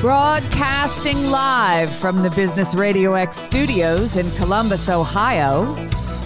[0.00, 5.76] Broadcasting live from the Business Radio X studios in Columbus, Ohio,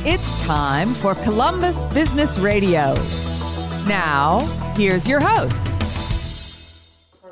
[0.07, 2.95] it's time for Columbus Business Radio.
[3.89, 4.39] Now,
[4.77, 5.73] here's your host.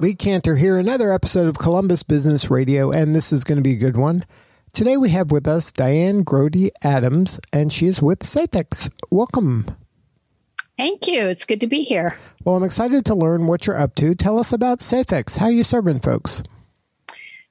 [0.00, 3.74] Lee Kantor here, another episode of Columbus Business Radio, and this is going to be
[3.74, 4.24] a good one.
[4.72, 8.92] Today we have with us Diane Grody Adams, and she is with Safex.
[9.12, 9.66] Welcome.
[10.76, 11.28] Thank you.
[11.28, 12.16] It's good to be here.
[12.44, 14.14] Well, I'm excited to learn what you're up to.
[14.14, 15.38] Tell us about Safex.
[15.38, 16.42] How are you serving folks?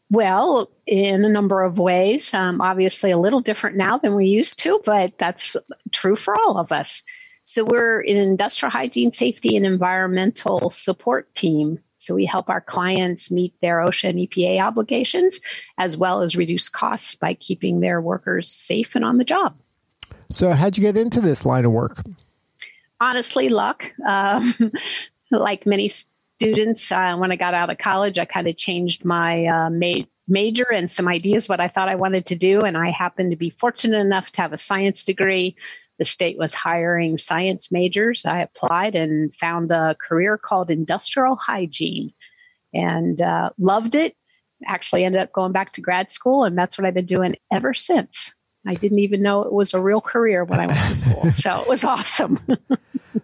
[0.09, 2.33] Well, in a number of ways.
[2.33, 5.55] Um, obviously, a little different now than we used to, but that's
[5.91, 7.01] true for all of us.
[7.43, 11.79] So, we're an industrial hygiene, safety, and environmental support team.
[11.97, 15.39] So, we help our clients meet their OSHA and EPA obligations,
[15.77, 19.55] as well as reduce costs by keeping their workers safe and on the job.
[20.29, 22.03] So, how'd you get into this line of work?
[23.01, 23.91] Honestly, luck.
[24.07, 24.71] Um,
[25.31, 29.45] like many students, uh, when I got out of college, I kind of changed my
[29.45, 32.59] uh, ma- major and some ideas what I thought I wanted to do.
[32.59, 35.57] And I happened to be fortunate enough to have a science degree.
[35.97, 38.25] The state was hiring science majors.
[38.25, 42.13] I applied and found a career called industrial hygiene
[42.73, 44.15] and uh, loved it.
[44.67, 47.73] Actually, ended up going back to grad school, and that's what I've been doing ever
[47.73, 48.31] since.
[48.65, 51.31] I didn't even know it was a real career when I went to school.
[51.35, 52.39] so it was awesome.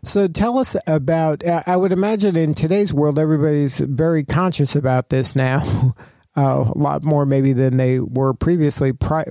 [0.04, 5.10] so tell us about, uh, I would imagine in today's world, everybody's very conscious about
[5.10, 5.96] this now.
[6.40, 9.24] Uh, a lot more maybe than they were previously pre,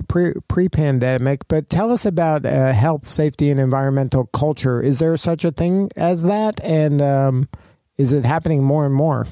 [0.49, 1.47] pre pandemic.
[1.47, 4.81] But tell us about uh, health, safety, and environmental culture.
[4.81, 6.59] Is there such a thing as that?
[6.65, 7.47] And um,
[7.95, 9.25] is it happening more and more?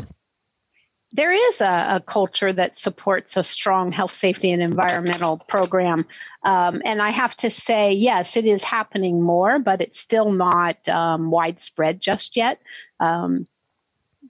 [1.15, 6.05] There is a, a, culture that supports a strong health, safety, and environmental program.
[6.43, 10.87] Um, and I have to say, yes, it is happening more, but it's still not
[10.89, 12.59] um, widespread just yet.
[12.99, 13.47] Um,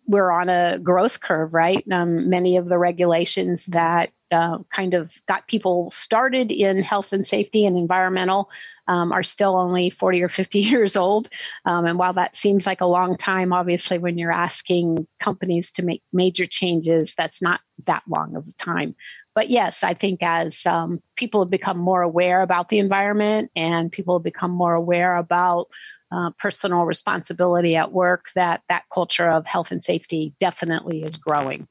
[0.08, 1.84] we're on a growth curve, right?
[1.92, 7.26] Um, many of the regulations that uh, kind of got people started in health and
[7.26, 8.50] safety and environmental
[8.88, 11.30] um, are still only 40 or 50 years old.
[11.66, 15.84] Um, and while that seems like a long time, obviously, when you're asking companies to
[15.84, 18.96] make major changes, that's not that long of a time.
[19.34, 23.92] But yes, I think as um, people have become more aware about the environment and
[23.92, 25.68] people have become more aware about
[26.16, 31.68] uh, personal responsibility at work, that that culture of health and safety definitely is growing.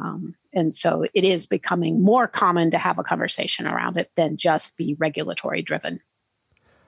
[0.00, 4.36] Um, and so it is becoming more common to have a conversation around it than
[4.36, 6.00] just be regulatory driven.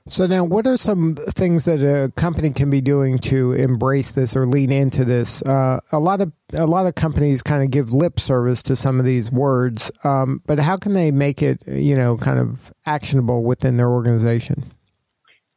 [0.07, 4.35] So now, what are some things that a company can be doing to embrace this
[4.35, 5.43] or lean into this?
[5.43, 8.99] Uh, a lot of a lot of companies kind of give lip service to some
[8.99, 13.43] of these words, um, but how can they make it, you know, kind of actionable
[13.45, 14.65] within their organization?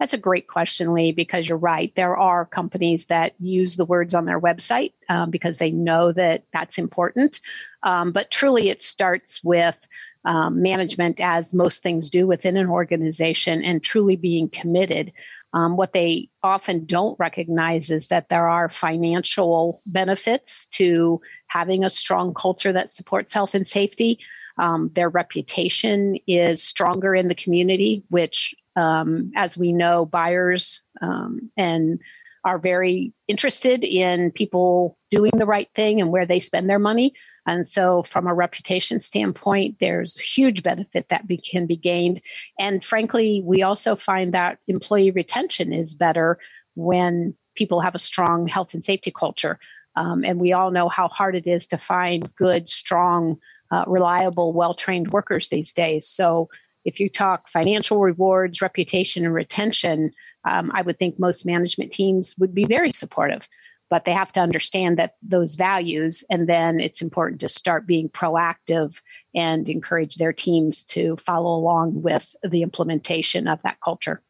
[0.03, 1.95] That's a great question, Lee, because you're right.
[1.95, 6.43] There are companies that use the words on their website um, because they know that
[6.51, 7.39] that's important.
[7.83, 9.79] Um, but truly, it starts with
[10.25, 15.13] um, management, as most things do within an organization, and truly being committed.
[15.53, 21.89] Um, what they often don't recognize is that there are financial benefits to having a
[21.89, 24.19] strong culture that supports health and safety.
[24.57, 31.51] Um, their reputation is stronger in the community, which um, as we know, buyers um,
[31.57, 31.99] and
[32.45, 37.13] are very interested in people doing the right thing and where they spend their money.
[37.45, 42.21] And so, from a reputation standpoint, there's huge benefit that be, can be gained.
[42.57, 46.39] And frankly, we also find that employee retention is better
[46.75, 49.59] when people have a strong health and safety culture.
[49.95, 53.37] Um, and we all know how hard it is to find good, strong,
[53.71, 56.07] uh, reliable, well trained workers these days.
[56.07, 56.49] So,
[56.85, 60.11] if you talk financial rewards, reputation, and retention,
[60.45, 63.47] um, I would think most management teams would be very supportive.
[63.89, 68.09] But they have to understand that those values, and then it's important to start being
[68.09, 68.99] proactive
[69.35, 74.21] and encourage their teams to follow along with the implementation of that culture.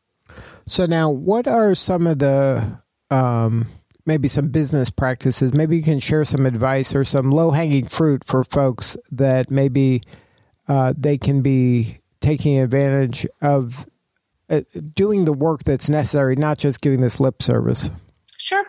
[0.66, 3.68] So, now what are some of the um,
[4.06, 5.54] maybe some business practices?
[5.54, 10.02] Maybe you can share some advice or some low hanging fruit for folks that maybe
[10.68, 13.86] uh, they can be taking advantage of
[14.50, 14.62] uh,
[14.96, 17.90] doing the work that's necessary, not just giving this lip service?
[18.38, 18.64] Sure.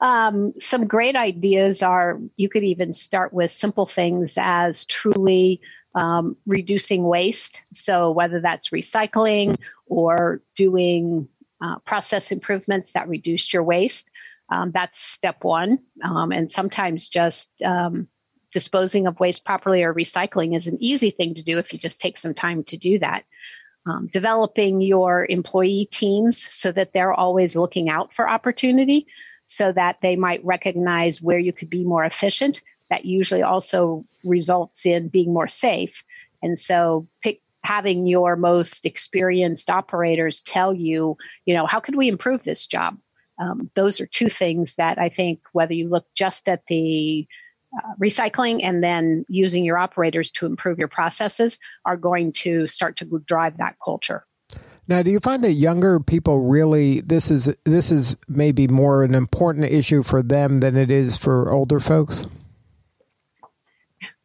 [0.00, 5.60] Um, some great ideas are you could even start with simple things as truly
[5.94, 7.62] um, reducing waste.
[7.72, 9.56] So, whether that's recycling
[9.86, 11.28] or doing
[11.60, 14.10] uh, process improvements that reduce your waste,
[14.50, 15.78] um, that's step one.
[16.04, 18.08] Um, and sometimes just um,
[18.52, 22.00] disposing of waste properly or recycling is an easy thing to do if you just
[22.00, 23.24] take some time to do that.
[23.86, 29.06] Um, developing your employee teams so that they're always looking out for opportunity
[29.46, 32.60] so that they might recognize where you could be more efficient.
[32.90, 36.04] that usually also results in being more safe.
[36.42, 42.08] And so pick having your most experienced operators tell you, you know, how could we
[42.08, 42.96] improve this job?
[43.38, 47.26] Um, those are two things that I think, whether you look just at the
[47.78, 52.96] uh, recycling and then using your operators to improve your processes, are going to start
[52.96, 54.24] to drive that culture.
[54.88, 59.14] Now, do you find that younger people really this is this is maybe more an
[59.14, 62.26] important issue for them than it is for older folks?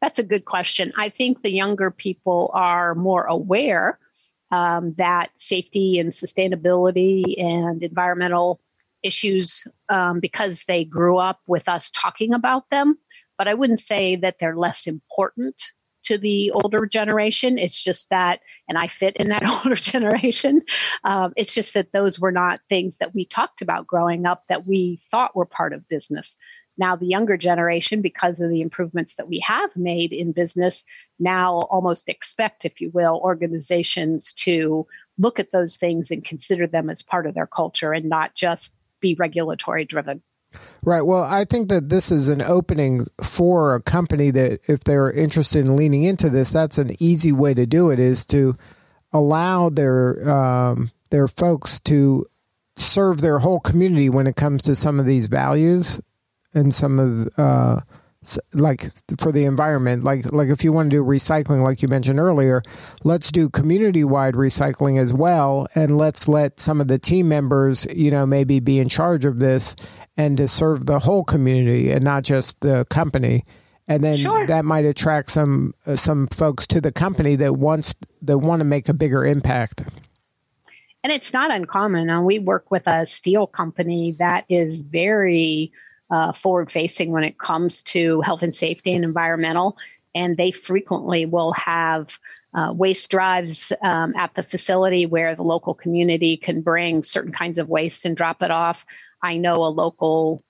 [0.01, 0.93] That's a good question.
[0.97, 3.99] I think the younger people are more aware
[4.51, 8.61] um, that safety and sustainability and environmental
[9.01, 12.97] issues um, because they grew up with us talking about them.
[13.37, 15.61] But I wouldn't say that they're less important
[16.03, 17.57] to the older generation.
[17.57, 20.61] It's just that, and I fit in that older generation.
[21.03, 24.67] Um, it's just that those were not things that we talked about growing up that
[24.67, 26.37] we thought were part of business.
[26.77, 30.83] Now, the younger generation, because of the improvements that we have made in business,
[31.19, 34.87] now almost expect, if you will, organizations to
[35.19, 38.73] look at those things and consider them as part of their culture and not just
[38.99, 40.23] be regulatory driven.
[40.83, 41.01] Right.
[41.01, 45.65] Well, I think that this is an opening for a company that, if they're interested
[45.65, 47.99] in leaning into this, that's an easy way to do it.
[47.99, 48.55] Is to
[49.11, 52.25] allow their um, their folks to
[52.75, 56.01] serve their whole community when it comes to some of these values
[56.53, 57.79] and some of uh,
[58.53, 58.85] like
[59.19, 62.61] for the environment like like if you want to do recycling like you mentioned earlier
[63.03, 67.85] let's do community wide recycling as well and let's let some of the team members
[67.93, 69.75] you know maybe be in charge of this
[70.17, 73.43] and to serve the whole community and not just the company
[73.87, 74.45] and then sure.
[74.47, 78.65] that might attract some uh, some folks to the company that wants that want to
[78.65, 79.83] make a bigger impact
[81.03, 85.71] and it's not uncommon uh, we work with a steel company that is very
[86.09, 89.77] uh, forward facing when it comes to health and safety and environmental
[90.15, 92.17] and they frequently will have
[92.53, 97.57] uh, waste drives um, at the facility where the local community can bring certain kinds
[97.57, 98.85] of waste and drop it off.
[99.23, 100.43] I know a local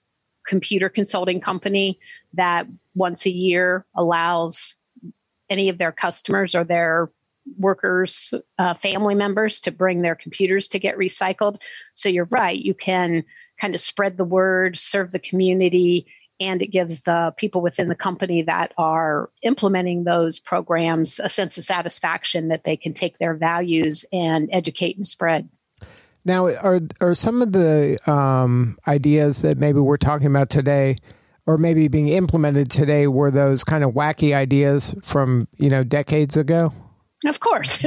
[0.46, 2.00] computer consulting company
[2.34, 4.76] that once a year allows
[5.50, 7.10] any of their customers or their
[7.58, 11.58] workers, uh, family members to bring their computers to get recycled.
[11.94, 13.24] So you're right, you can
[13.60, 16.08] kind of spread the word, serve the community,
[16.40, 21.58] and it gives the people within the company that are implementing those programs a sense
[21.58, 25.48] of satisfaction that they can take their values and educate and spread.
[26.26, 30.96] Now, are are some of the um, ideas that maybe we're talking about today,
[31.46, 36.38] or maybe being implemented today, were those kind of wacky ideas from you know decades
[36.38, 36.74] ago?
[37.26, 37.84] Of course,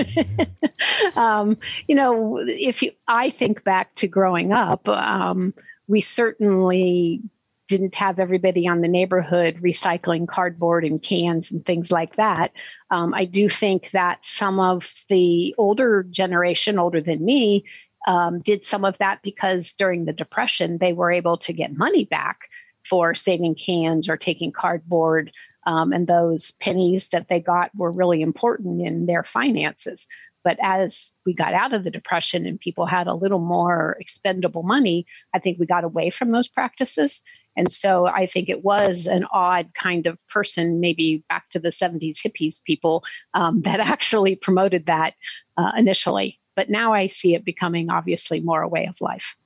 [1.17, 1.56] um,
[1.88, 5.55] you know if you, I think back to growing up, um,
[5.89, 7.23] we certainly
[7.69, 12.53] didn't have everybody on the neighborhood recycling cardboard and cans and things like that.
[12.91, 17.65] Um, I do think that some of the older generation, older than me,
[18.06, 22.05] um, did some of that because during the Depression, they were able to get money
[22.05, 22.49] back
[22.85, 25.32] for saving cans or taking cardboard.
[25.67, 30.06] Um, and those pennies that they got were really important in their finances.
[30.44, 34.62] But as we got out of the Depression and people had a little more expendable
[34.62, 35.05] money,
[35.35, 37.20] I think we got away from those practices.
[37.56, 41.70] And so I think it was an odd kind of person, maybe back to the
[41.70, 43.03] 70s hippies people,
[43.34, 45.15] um, that actually promoted that
[45.56, 46.39] uh, initially.
[46.56, 49.36] But now I see it becoming obviously more a way of life.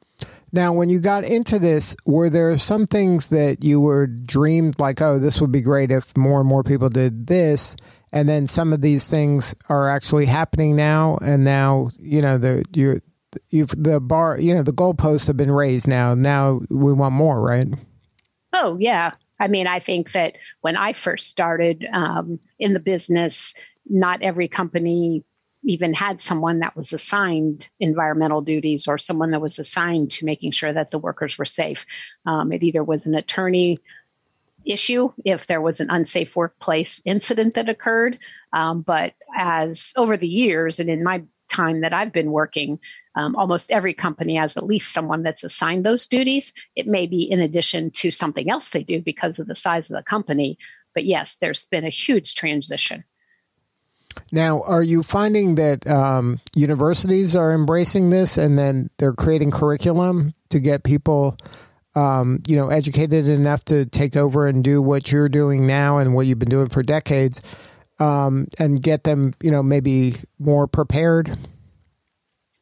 [0.52, 5.00] Now, when you got into this, were there some things that you were dreamed like,
[5.00, 7.76] oh, this would be great if more and more people did this?
[8.12, 12.64] And then some of these things are actually happening now, and now you know the
[12.74, 13.00] you
[13.50, 16.16] you've the bar you know the goalposts have been raised now.
[16.16, 17.68] Now we want more, right?
[18.52, 23.54] Oh yeah, I mean, I think that when I first started um, in the business,
[23.88, 25.24] not every company
[25.62, 30.52] even had someone that was assigned environmental duties or someone that was assigned to making
[30.52, 31.84] sure that the workers were safe.
[32.26, 33.78] Um, it either was an attorney
[34.64, 38.18] issue if there was an unsafe workplace incident that occurred.
[38.52, 42.78] Um, but as over the years and in my time that I've been working,
[43.16, 46.52] um, almost every company has at least someone that's assigned those duties.
[46.76, 49.96] It may be in addition to something else they do because of the size of
[49.96, 50.58] the company.
[50.94, 53.04] But yes, there's been a huge transition.
[54.32, 60.34] Now, are you finding that um, universities are embracing this and then they're creating curriculum
[60.50, 61.36] to get people,
[61.94, 66.14] um, you know, educated enough to take over and do what you're doing now and
[66.14, 67.40] what you've been doing for decades,
[67.98, 71.30] um, and get them, you know, maybe more prepared?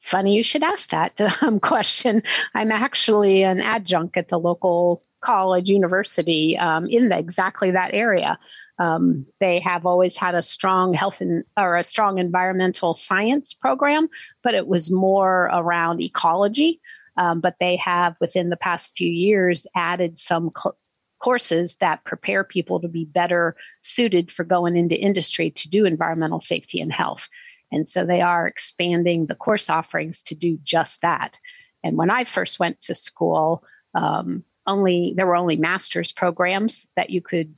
[0.09, 2.23] funny you should ask that um, question.
[2.55, 8.39] I'm actually an adjunct at the local college university um, in the, exactly that area.
[8.79, 14.09] Um, they have always had a strong health and or a strong environmental science program,
[14.43, 16.81] but it was more around ecology.
[17.17, 20.79] Um, but they have, within the past few years, added some cl-
[21.19, 26.39] courses that prepare people to be better suited for going into industry to do environmental
[26.39, 27.29] safety and health.
[27.73, 31.39] And so they are expanding the course offerings to do just that.
[31.83, 37.11] And when I first went to school, um, only there were only master's programs that
[37.11, 37.55] you could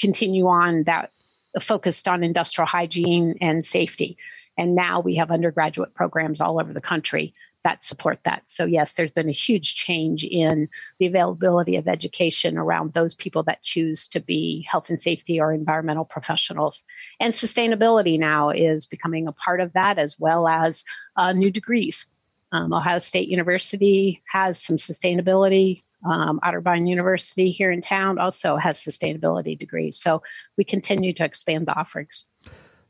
[0.00, 1.12] continue on that
[1.60, 4.16] focused on industrial hygiene and safety.
[4.56, 8.42] And now we have undergraduate programs all over the country that support that.
[8.48, 13.42] So, yes, there's been a huge change in the availability of education around those people
[13.44, 16.84] that choose to be health and safety or environmental professionals.
[17.18, 20.84] And sustainability now is becoming a part of that as well as
[21.16, 22.06] uh, new degrees.
[22.52, 25.82] Um, Ohio State University has some sustainability.
[26.04, 29.98] Um, Otterbein University here in town also has sustainability degrees.
[29.98, 30.22] So
[30.56, 32.26] we continue to expand the offerings.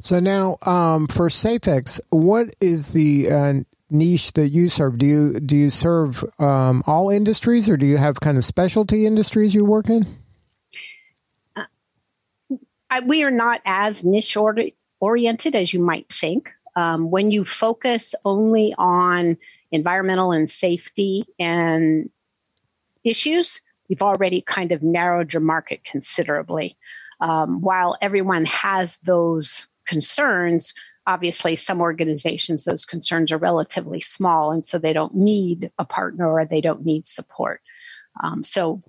[0.01, 3.55] So now, um, for Safex, what is the uh,
[3.91, 4.99] niche that you serve?
[4.99, 9.05] Do you do you serve um, all industries, or do you have kind of specialty
[9.05, 10.07] industries you work in?
[11.55, 11.65] Uh,
[12.89, 14.37] I, we are not as niche
[15.01, 16.49] oriented as you might think.
[16.77, 19.37] Um, when you focus only on
[19.73, 22.09] environmental and safety and
[23.05, 26.77] issues, you've already kind of narrowed your market considerably.
[27.21, 30.75] Um, while everyone has those concerns,
[31.07, 36.31] obviously some organizations those concerns are relatively small and so they don't need a partner
[36.31, 37.61] or they don't need support.
[38.23, 38.83] Um, so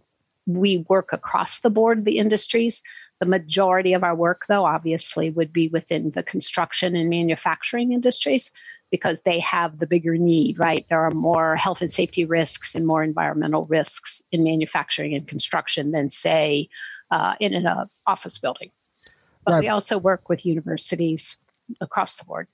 [0.45, 2.83] we work across the board the industries.
[3.19, 8.51] The majority of our work though obviously would be within the construction and manufacturing industries
[8.91, 12.85] because they have the bigger need right there are more health and safety risks and
[12.85, 16.69] more environmental risks in manufacturing and construction than say
[17.09, 18.71] uh, in an uh, office building
[19.45, 19.61] but right.
[19.61, 21.37] we also work with universities
[21.79, 22.47] across the board.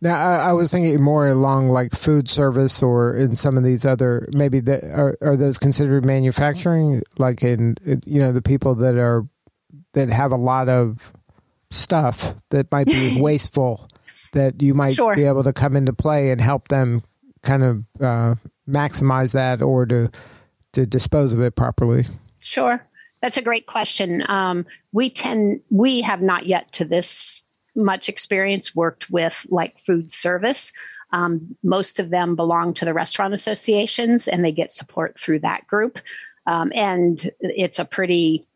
[0.00, 3.84] Now, I, I, was thinking more along like food service or in some of these
[3.84, 7.02] other maybe that are, are those considered manufacturing?
[7.18, 7.76] Like in
[8.06, 9.26] you know the people that are
[9.92, 11.12] that have a lot of
[11.70, 13.88] stuff that might be wasteful
[14.32, 15.14] that you might sure.
[15.14, 17.02] be able to come into play and help them
[17.42, 18.34] kind of uh,
[18.68, 20.10] maximize that or to
[20.72, 22.04] to dispose of it properly.
[22.40, 22.84] Sure,
[23.22, 24.22] that's a great question.
[24.28, 27.42] Um, we tend we have not yet to this
[27.74, 30.72] much experience worked with like food service.
[31.12, 35.66] Um, most of them belong to the restaurant associations and they get support through that
[35.66, 35.98] group.
[36.46, 38.46] Um, and it's a pretty,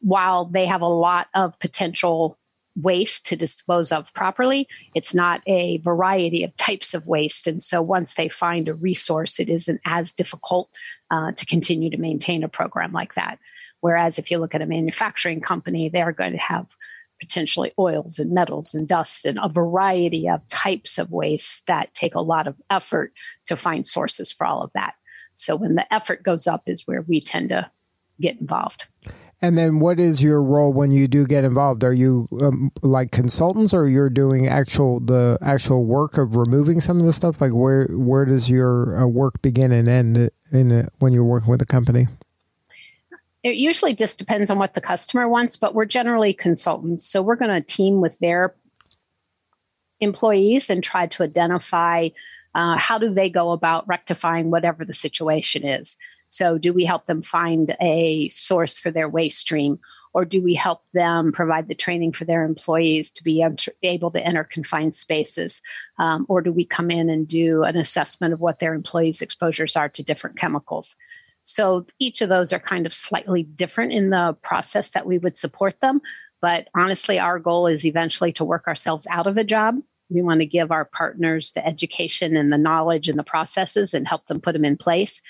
[0.00, 2.38] while they have a lot of potential
[2.80, 7.46] waste to dispose of properly, it's not a variety of types of waste.
[7.46, 10.70] And so once they find a resource, it isn't as difficult
[11.10, 13.38] uh, to continue to maintain a program like that.
[13.80, 16.66] Whereas if you look at a manufacturing company, they're going to have
[17.20, 22.14] potentially oils and metals and dust and a variety of types of waste that take
[22.14, 23.12] a lot of effort
[23.46, 24.94] to find sources for all of that.
[25.34, 27.70] So when the effort goes up is where we tend to
[28.20, 28.86] get involved.
[29.46, 31.84] And then what is your role when you do get involved?
[31.84, 36.98] Are you um, like consultants or you're doing actual the actual work of removing some
[36.98, 37.40] of the stuff?
[37.40, 41.50] Like where where does your uh, work begin and end in a, when you're working
[41.50, 42.06] with a company?
[43.44, 47.06] it usually just depends on what the customer wants, but we're generally consultants.
[47.06, 48.56] So we're going to team with their
[50.00, 52.08] employees and try to identify
[52.56, 55.96] uh, how do they go about rectifying whatever the situation is.
[56.28, 59.78] So, do we help them find a source for their waste stream?
[60.12, 63.44] Or do we help them provide the training for their employees to be
[63.82, 65.60] able to enter confined spaces?
[65.98, 69.76] Um, or do we come in and do an assessment of what their employees' exposures
[69.76, 70.96] are to different chemicals?
[71.42, 75.36] So each of those are kind of slightly different in the process that we would
[75.36, 76.00] support them.
[76.40, 79.76] But honestly, our goal is eventually to work ourselves out of a job.
[80.08, 84.08] We want to give our partners the education and the knowledge and the processes and
[84.08, 85.20] help them put them in place.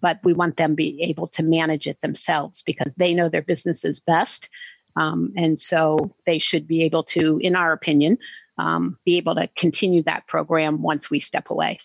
[0.00, 3.84] But we want them be able to manage it themselves because they know their business
[3.84, 4.48] is best.
[4.96, 8.18] Um, and so they should be able to, in our opinion,
[8.58, 11.78] um, be able to continue that program once we step away.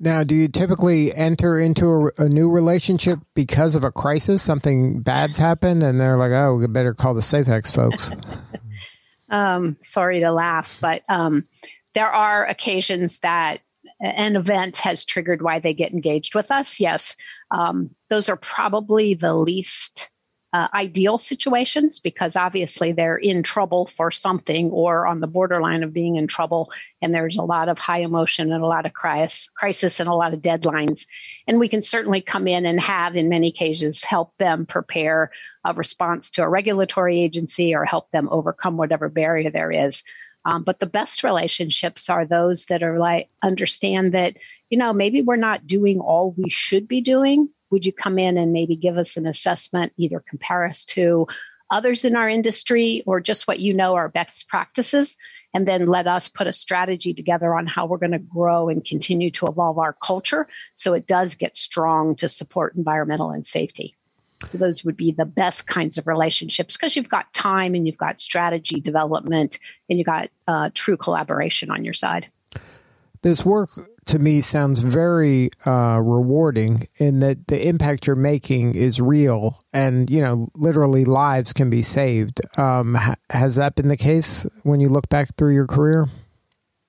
[0.00, 4.42] Now, do you typically enter into a, a, new relationship because of a crisis?
[4.42, 8.10] Something bad's happened, and they're like, "Oh, we better call the Safex folks."
[9.30, 11.46] um, sorry to laugh, but um,
[11.94, 13.60] there are occasions that
[14.00, 16.80] an event has triggered why they get engaged with us.
[16.80, 17.16] Yes,
[17.50, 20.10] um, those are probably the least
[20.52, 25.94] uh, ideal situations because obviously they're in trouble for something or on the borderline of
[25.94, 26.70] being in trouble.
[27.00, 30.14] And there's a lot of high emotion and a lot of crisis, crisis and a
[30.14, 31.06] lot of deadlines.
[31.46, 35.30] And we can certainly come in and have, in many cases, help them prepare
[35.64, 40.02] a response to a regulatory agency or help them overcome whatever barrier there is.
[40.44, 44.36] Um, but the best relationships are those that are like understand that,
[44.70, 48.36] you know, maybe we're not doing all we should be doing, would you come in
[48.36, 51.26] and maybe give us an assessment, either compare us to
[51.70, 55.16] others in our industry or just what you know are best practices?
[55.54, 58.84] And then let us put a strategy together on how we're going to grow and
[58.84, 63.96] continue to evolve our culture so it does get strong to support environmental and safety.
[64.48, 67.96] So those would be the best kinds of relationships because you've got time and you've
[67.96, 69.58] got strategy development
[69.88, 72.28] and you've got uh, true collaboration on your side.
[73.22, 73.70] This work
[74.06, 80.10] to me sounds very uh, rewarding in that the impact you're making is real and
[80.10, 82.40] you know literally lives can be saved.
[82.58, 82.98] Um,
[83.30, 86.08] has that been the case when you look back through your career?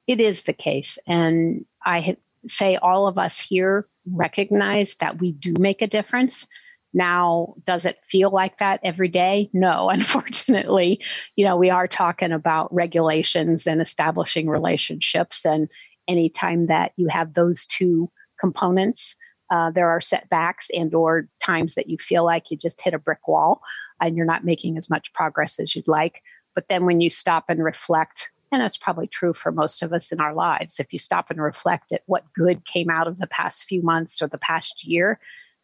[0.08, 0.98] It is the case.
[1.06, 2.18] And i
[2.48, 6.46] say all of us here recognize that we do make a difference
[6.94, 9.50] now does it feel like that every day?
[9.54, 11.00] No unfortunately.
[11.36, 15.70] You know we are talking about regulations and establishing relationships and
[16.08, 19.16] anytime that you have those two components
[19.50, 23.00] uh, there are setbacks and or times that you feel like you just hit a
[23.00, 23.62] brick wall
[24.02, 26.24] and you're not making as much progress as you'd like.
[26.56, 30.12] But then when you stop and reflect and that's probably true for most of us
[30.12, 33.28] in our lives if you stop and reflect at what good came out of the
[33.28, 35.20] past few months or the past year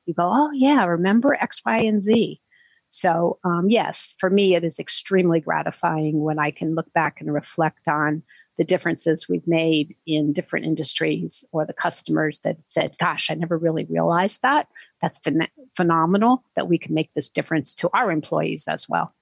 [0.10, 2.42] you go oh yeah remember x y and z
[2.90, 7.34] so um, yes for me it is extremely gratifying when i can look back and
[7.34, 8.24] reflect on
[8.60, 13.58] the differences we've made in different industries or the customers that said, gosh, I never
[13.58, 14.68] really realized that.
[15.02, 15.48] That's phen-
[15.78, 19.16] phenomenal that we can make this difference to our employees as well.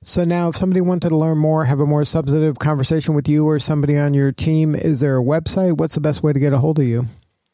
[0.00, 3.44] So now, if somebody wanted to learn more, have a more substantive conversation with you
[3.48, 5.76] or somebody on your team, is there a website?
[5.76, 7.06] What's the best way to get a hold of you?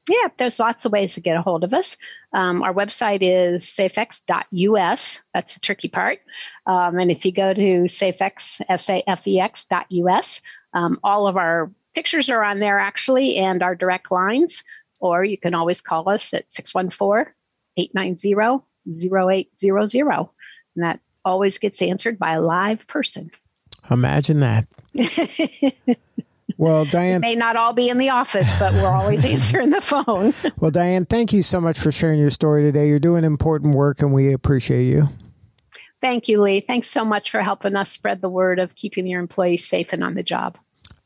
[0.08, 1.96] Yeah, there's lots of ways to get a hold of us.
[2.32, 5.20] Um, our website is safex.us.
[5.32, 6.18] That's the tricky part.
[6.66, 10.40] Um, and if you go to safex, S-A-F-E-X.us,
[10.74, 14.64] um, all of our pictures are on there actually and our direct lines,
[14.98, 17.32] or you can always call us at 614
[17.76, 18.62] 890
[19.14, 20.28] 0800.
[20.74, 23.30] And that always gets answered by a live person.
[23.90, 24.66] Imagine that.
[26.56, 27.20] Well, Diane.
[27.20, 30.34] may not all be in the office, but we're always answering the phone.
[30.58, 32.88] well, Diane, thank you so much for sharing your story today.
[32.88, 35.08] You're doing important work, and we appreciate you.
[36.00, 36.60] Thank you, Lee.
[36.60, 40.02] Thanks so much for helping us spread the word of keeping your employees safe and
[40.02, 40.58] on the job.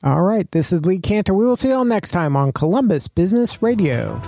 [0.02, 0.50] All right.
[0.50, 1.34] This is Lee Kantor.
[1.34, 4.20] We will see you all next time on Columbus Business Radio.